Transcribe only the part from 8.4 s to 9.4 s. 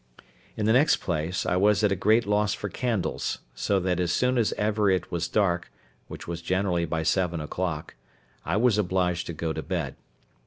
I was obliged to